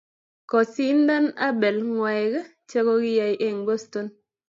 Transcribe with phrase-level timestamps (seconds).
[0.49, 2.33] kosindan Abel ngwaek
[2.69, 4.07] che kokiyai en boston